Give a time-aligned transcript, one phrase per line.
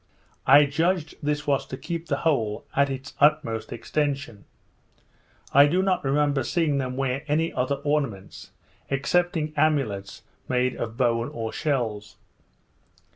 [0.47, 4.45] I judged this was to keep the hole at its utmost extension.
[5.53, 8.49] I do not remember seeing them wear any other ornaments,
[8.89, 12.15] excepting amulets made of bone or shells.